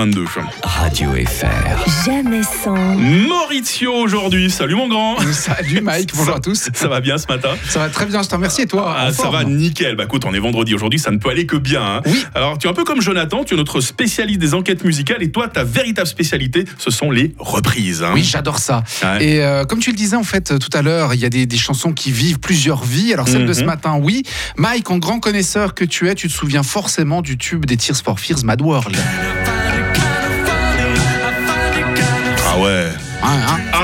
22. 0.00 0.24
Radio 0.62 1.10
FR. 1.12 2.06
Jamais 2.06 2.40
sans. 2.42 2.74
Maurizio 2.96 3.92
aujourd'hui. 3.92 4.50
Salut 4.50 4.74
mon 4.74 4.88
grand. 4.88 5.18
Salut 5.30 5.80
Mike, 5.82 6.12
bonjour 6.16 6.36
à 6.36 6.40
tous. 6.40 6.70
Ça 6.72 6.88
va 6.88 7.02
bien 7.02 7.18
ce 7.18 7.26
matin? 7.26 7.50
Ça 7.68 7.80
va 7.80 7.90
très 7.90 8.06
bien, 8.06 8.22
je 8.22 8.28
te 8.30 8.34
remercie. 8.34 8.62
Et 8.62 8.66
toi 8.66 8.94
Ah, 8.96 9.12
ça 9.12 9.24
forme 9.24 9.34
va 9.34 9.44
nickel. 9.44 9.96
Bah 9.96 10.04
écoute, 10.04 10.24
on 10.24 10.32
est 10.32 10.38
vendredi 10.38 10.74
aujourd'hui, 10.74 10.98
ça 10.98 11.10
ne 11.10 11.18
peut 11.18 11.28
aller 11.28 11.44
que 11.44 11.56
bien. 11.56 11.82
hein. 11.82 12.00
Oui. 12.06 12.24
Alors 12.34 12.56
tu 12.56 12.66
es 12.66 12.70
un 12.70 12.72
peu 12.72 12.84
comme 12.84 13.02
Jonathan, 13.02 13.44
tu 13.44 13.52
es 13.52 13.56
notre 13.58 13.82
spécialiste 13.82 14.40
des 14.40 14.54
enquêtes 14.54 14.84
musicales 14.84 15.22
et 15.22 15.30
toi, 15.30 15.48
ta 15.48 15.64
véritable 15.64 16.08
spécialité, 16.08 16.64
ce 16.78 16.90
sont 16.90 17.10
les 17.10 17.34
reprises. 17.38 18.02
hein. 18.02 18.12
Oui, 18.14 18.24
j'adore 18.24 18.56
ça. 18.58 18.82
Ouais. 19.02 19.22
Et 19.22 19.42
euh, 19.44 19.66
comme 19.66 19.80
tu 19.80 19.90
le 19.90 19.96
disais 19.96 20.16
en 20.16 20.24
fait 20.24 20.58
tout 20.58 20.70
à 20.74 20.80
l'heure, 20.80 21.12
il 21.12 21.20
y 21.20 21.26
a 21.26 21.30
des, 21.30 21.44
des 21.44 21.58
chansons 21.58 21.92
qui 21.92 22.10
vivent 22.10 22.40
plusieurs 22.40 22.82
vies. 22.84 23.12
Alors 23.12 23.28
celle 23.28 23.44
de 23.44 23.52
ce 23.52 23.60
Mhm. 23.60 23.66
matin, 23.66 23.98
oui. 24.00 24.22
Mike, 24.56 24.90
en 24.90 24.96
grand 24.96 25.20
connaisseur 25.20 25.74
que 25.74 25.84
tu 25.84 26.08
es, 26.08 26.14
tu 26.14 26.28
te 26.28 26.32
souviens 26.32 26.62
forcément 26.62 27.20
du 27.20 27.36
tube 27.36 27.66
des 27.66 27.76
Tears 27.76 27.98
for 28.02 28.18
Fears, 28.18 28.44
Mad 28.44 28.62
World. 28.62 28.96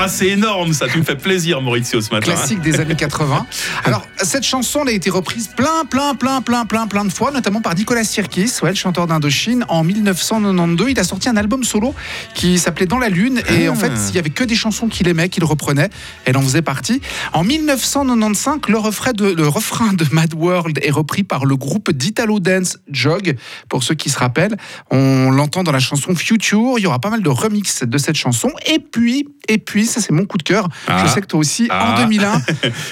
Ah 0.07 0.09
c'est 0.09 0.27
énorme 0.29 0.71
ça, 0.71 0.87
tu 0.87 0.97
me 0.99 1.03
fais 1.03 1.17
plaisir 1.17 1.61
Maurizio 1.61 1.99
ce 1.99 2.11
matin. 2.11 2.31
hein. 2.31 2.35
Classique 2.35 2.61
des 2.61 2.79
années 2.79 2.95
80. 2.95 3.45
Alors, 3.83 4.05
cette 4.23 4.43
chanson 4.43 4.83
elle 4.83 4.89
a 4.89 4.91
été 4.93 5.09
reprise 5.09 5.49
plein, 5.49 5.83
plein, 5.89 6.15
plein, 6.15 6.41
plein, 6.41 6.65
plein, 6.65 6.87
plein 6.87 7.03
de 7.03 7.11
fois, 7.11 7.31
notamment 7.31 7.59
par 7.61 7.75
Nicolas 7.75 8.05
Sirkis, 8.05 8.53
ouais, 8.63 8.69
le 8.69 8.75
chanteur 8.75 9.05
d'Indochine. 9.07 9.65
En 9.67 9.83
1992, 9.83 10.91
il 10.91 10.99
a 10.99 11.03
sorti 11.03 11.27
un 11.27 11.35
album 11.35 11.65
solo 11.65 11.93
qui 12.33 12.57
s'appelait 12.57 12.85
Dans 12.85 12.99
la 12.99 13.09
Lune. 13.09 13.41
Et 13.49 13.67
Ah. 13.67 13.71
en 13.71 13.75
fait, 13.75 13.91
il 14.09 14.15
y 14.15 14.19
avait 14.19 14.29
que 14.29 14.45
des 14.45 14.55
chansons 14.55 14.87
qu'il 14.87 15.09
aimait, 15.09 15.27
qu'il 15.27 15.43
reprenait. 15.43 15.89
Elle 16.23 16.37
en 16.37 16.41
faisait 16.41 16.61
partie. 16.61 17.01
En 17.33 17.43
1995, 17.43 18.59
le 18.69 18.77
refrain 18.77 19.11
de, 19.11 19.25
le 19.25 19.47
refrain 19.47 19.91
de 19.91 20.05
Mad 20.13 20.33
World 20.33 20.79
est 20.83 20.91
repris 20.91 21.23
par 21.23 21.45
le 21.45 21.57
groupe 21.57 21.91
d'Italo 21.91 22.39
Dance 22.39 22.77
Jog. 22.89 23.35
Pour 23.67 23.83
ceux 23.83 23.95
qui 23.95 24.09
se 24.09 24.17
rappellent, 24.17 24.55
on 24.89 25.31
l'entend 25.31 25.63
dans 25.63 25.71
la 25.73 25.79
chanson 25.79 26.15
Future. 26.15 26.75
Il 26.77 26.83
y 26.83 26.87
aura 26.87 26.99
pas 26.99 27.09
mal 27.09 27.21
de 27.21 27.29
remix 27.29 27.83
de 27.83 27.97
cette 27.97 28.15
chanson. 28.15 28.49
Et 28.67 28.79
puis, 28.79 29.27
et 29.49 29.57
puis, 29.57 29.85
ça 29.99 30.05
c'est 30.07 30.13
mon 30.13 30.25
coup 30.25 30.37
de 30.37 30.43
cœur. 30.43 30.67
Ah. 30.87 31.03
Je 31.05 31.11
sais 31.11 31.21
que 31.21 31.27
toi 31.27 31.39
aussi, 31.39 31.67
Ah. 31.71 31.95
en 31.97 32.01
2001, 32.03 32.41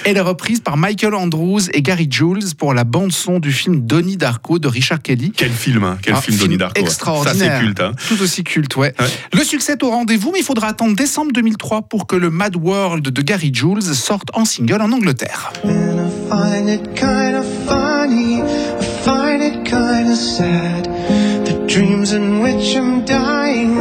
elle 0.04 0.16
est 0.16 0.20
reprise 0.20 0.60
par 0.60 0.76
Michael 0.76 1.14
Andrews 1.14 1.60
et 1.72 1.82
Gary 1.82 2.08
Jules 2.10 2.54
pour 2.58 2.74
la 2.74 2.84
bande 2.84 3.12
son 3.12 3.38
du 3.38 3.52
film 3.52 3.80
Donnie 3.86 4.16
Darko 4.16 4.58
de 4.58 4.68
Richard 4.68 5.02
Kelly. 5.02 5.32
Quel 5.36 5.50
film, 5.50 5.84
hein, 5.84 5.98
quel 6.02 6.14
Un 6.14 6.20
film 6.20 6.36
Donnie 6.38 6.56
Darko. 6.56 6.80
extraordinaire. 6.80 7.34
Ça 7.52 7.58
c'est 7.58 7.64
culte. 7.64 7.80
hein. 7.80 7.92
Tout 8.08 8.20
aussi 8.22 8.44
culte, 8.44 8.76
ouais. 8.76 8.94
Ouais. 8.98 9.06
Le 9.32 9.44
succès 9.44 9.72
est 9.72 9.82
au 9.82 9.90
rendez-vous, 9.90 10.30
mais 10.32 10.40
il 10.40 10.44
faudra 10.44 10.68
attendre 10.68 10.96
décembre 10.96 11.32
2003 11.32 11.82
pour 11.82 12.06
que 12.06 12.16
le 12.16 12.30
Mad 12.30 12.56
World 12.56 13.08
de 13.08 13.22
Gary 13.22 13.50
Jules 13.54 13.82
sorte 13.82 14.28
en 14.34 14.44
single 14.44 14.80
en 14.82 14.92
Angleterre. 14.92 15.52
And 15.64 15.70
I 15.70 16.28
find 16.28 16.68
it 16.68 16.94
kind 16.98 17.36
of 17.36 17.44
funny, 17.66 18.38
I 18.40 18.84
find 19.04 19.42
it 19.42 19.64
kind 19.68 20.10
of 20.10 20.16
sad. 20.18 20.88
The 21.44 21.66
dreams 21.72 22.12
in 22.12 22.40
which 22.42 22.74
I'm 22.76 23.04
dying 23.04 23.76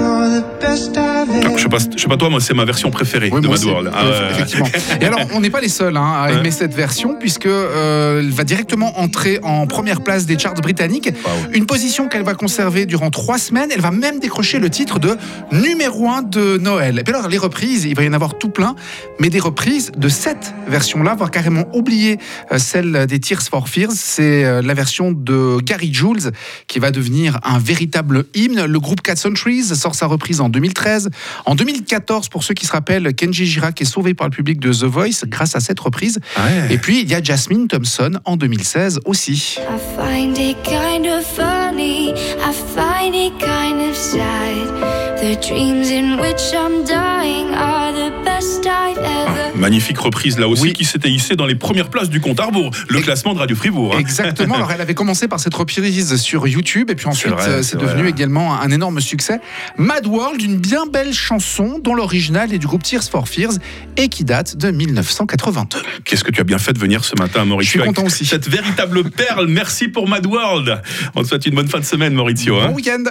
Je 1.56 1.62
sais 1.62 1.70
pas, 1.70 1.78
je 1.96 2.02
sais 2.02 2.08
pas 2.08 2.18
toi, 2.18 2.30
moi 2.30 2.40
c'est 2.40 2.54
ma 2.54 2.66
version 2.66 2.92
préférée 2.92 3.30
Oui, 3.32 3.42
de 3.42 3.48
Mad. 3.48 3.64
World. 3.64 3.92
Ah 3.94 4.32
effectivement. 4.32 4.68
Et 5.02 5.06
alors, 5.06 5.20
on 5.34 5.40
n'est 5.40 5.50
pas 5.50 5.62
les 5.62 5.70
seuls 5.70 5.98
hein, 5.98 6.14
à 6.18 6.32
aimer 6.32 6.52
cette 6.52 6.74
version, 6.74 7.16
puisque 7.20 7.46
euh, 7.46 8.20
elle 8.20 8.32
va 8.32 8.44
directement 8.44 9.00
entrer 9.00 9.40
en 9.44 9.68
première 9.68 10.02
place 10.02 10.26
des 10.26 10.38
charts 10.38 10.56
britanniques. 10.56 11.10
Une 11.54 11.66
position 11.66 12.08
qu'elle 12.08 12.24
va 12.24 12.34
conserver 12.36 12.86
durant 12.86 13.10
trois 13.10 13.38
semaines. 13.38 13.70
Elle 13.74 13.82
va 13.82 13.92
même 13.92 14.20
décrocher 14.20 14.60
le 14.60 14.70
titre 14.70 15.00
de 15.00 15.16
numéro 15.52 16.10
un 16.10 16.22
de 16.22 16.58
Noël. 16.58 17.00
Et 17.00 17.04
puis 17.04 17.14
alors, 17.14 17.30
les 17.30 17.38
reprises, 17.38 17.86
il 17.86 17.96
va 17.96 18.04
y 18.04 18.08
en 18.08 18.14
avoir 18.14 18.38
tout 18.38 18.50
plein, 18.50 18.76
mais 19.20 19.30
des 19.30 19.40
reprises 19.40 19.92
de 19.96 20.10
cette 20.10 20.54
version-là, 20.68 21.16
voire 21.16 21.32
carrément 21.32 21.66
oublier 21.74 22.20
euh, 22.52 22.58
celle 22.58 23.08
des 23.08 23.20
Tears 23.20 23.42
for 23.42 23.70
Fears. 23.70 23.92
C'est 23.94 24.44
euh, 24.46 24.62
la 24.62 24.74
version 24.74 25.12
de 25.12 25.58
Gary 25.64 25.94
Jules 25.94 26.32
qui 26.68 26.80
va 26.80 26.92
devenir 26.92 27.40
un 27.44 27.60
véritable 27.60 28.26
hymne. 28.34 28.66
Le 28.66 28.80
groupe 28.80 29.02
Cat 29.02 29.16
Centuries 29.16 29.64
sort 29.64 29.96
sa 29.96 30.06
reprise 30.06 30.25
en 30.40 30.50
2013. 30.50 31.10
En 31.46 31.56
2014, 31.56 32.30
pour 32.30 32.44
ceux 32.44 32.54
qui 32.54 32.66
se 32.66 32.72
rappellent, 32.72 33.14
Kenji 33.14 33.46
Girac 33.46 33.82
est 33.82 33.86
sauvé 33.86 34.14
par 34.14 34.28
le 34.28 34.32
public 34.32 34.60
de 34.60 34.72
The 34.72 34.84
Voice 34.84 35.26
grâce 35.28 35.56
à 35.56 35.60
cette 35.60 35.80
reprise. 35.80 36.20
Ouais. 36.38 36.74
Et 36.74 36.78
puis, 36.78 37.02
il 37.02 37.10
y 37.10 37.16
a 37.16 37.22
Jasmine 37.22 37.68
Thompson 37.68 38.20
en 38.26 38.38
2016 38.38 39.00
aussi. 39.06 39.58
I 39.60 39.78
find 39.96 40.38
it 40.38 40.58
kind 40.64 41.06
of 41.06 41.26
funny. 41.26 42.12
I 42.12 42.54
find 42.76 43.16
it 43.16 43.34
kind 43.40 43.90
of 43.90 43.96
sad. 43.96 44.95
The 45.26 45.40
dreams 45.42 45.90
in 45.90 46.20
which 46.22 46.54
I'm 46.54 46.84
dying 46.86 47.52
are 47.56 47.92
the 47.92 48.14
best 48.24 48.64
I've 48.68 48.96
ever. 49.00 49.58
Magnifique 49.58 49.98
reprise 49.98 50.38
là 50.38 50.48
aussi 50.48 50.62
Oui. 50.62 50.74
qui 50.74 50.86
s'était 50.86 51.10
hissée 51.10 51.36
dans 51.36 51.48
les 51.48 51.56
premières 51.56 51.90
places 51.90 52.10
du 52.12 52.22
compte 52.22 52.40
à 52.40 52.46
rebours, 52.46 52.70
le 52.90 53.00
Et- 53.00 53.02
classement 53.02 53.34
de 53.34 53.40
Radio 53.40 53.56
Fribourg. 53.56 53.94
hein. 53.96 54.00
Exactement. 54.00 54.54
Alors, 54.54 54.72
elle 54.72 54.82
avait 54.82 54.94
commencé 54.94 55.28
par 55.28 55.40
cette 55.40 55.56
reprise 55.56 56.16
sur 56.22 56.48
YouTube, 56.48 56.92
et 56.92 56.96
puis 56.96 57.08
ensuite, 57.08 57.34
euh, 57.40 57.64
c'est 57.64 57.76
vrai. 57.76 57.88
devenu 57.96 58.08
également 58.08 58.54
un 58.62 58.70
énorme 58.70 59.02
succès. 59.02 59.40
Mad 59.78 60.06
World, 60.06 60.40
une 60.44 60.58
bien 60.58 60.86
belle 60.86 61.12
chanson 61.14 61.80
dont 61.84 61.96
l'original 61.96 62.54
est 62.54 62.60
du 62.60 62.68
groupe 62.68 62.84
Tears 62.84 63.04
for 63.10 63.28
Fears 63.28 63.54
et 63.98 64.10
qui 64.10 64.26
date 64.26 64.56
de 64.58 64.70
1982. 64.70 65.80
Qu'est-ce 66.04 66.24
que 66.24 66.30
tu 66.32 66.40
as 66.42 66.44
bien 66.44 66.60
fait 66.60 66.74
de 66.74 66.80
venir 66.80 67.04
ce 67.04 67.16
matin, 67.18 67.46
Maurizio 67.46 67.66
Je 67.66 67.70
suis 67.72 67.80
avec 67.80 67.96
content 67.96 68.06
aussi. 68.06 68.26
Cette 68.26 68.48
véritable 68.48 69.10
perle. 69.10 69.48
Merci 69.48 69.88
pour 69.88 70.08
Mad 70.08 70.26
World. 70.28 70.82
On 71.16 71.24
te 71.24 71.28
souhaite 71.30 71.48
une 71.48 71.56
bonne 71.56 71.68
fin 71.68 71.80
de 71.80 71.86
semaine, 71.86 72.14
Maurizio. 72.14 72.60
hein. 72.60 72.68
Bon 72.68 72.76
week-end. 72.76 73.04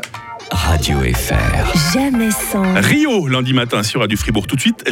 Radio 0.51 0.99
FR. 1.01 1.93
Jamais 1.93 2.31
sans. 2.31 2.75
Rio, 2.75 3.27
lundi 3.29 3.53
matin 3.53 3.83
sur 3.83 4.01
Radio 4.01 4.17
Fribourg. 4.17 4.47
Tout 4.47 4.57
de 4.57 4.61
suite, 4.61 4.83